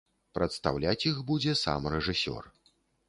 Прадстаўляць 0.37 1.03
іх 1.11 1.19
будзе 1.29 1.53
сам 1.65 1.81
рэжысёр. 1.97 2.43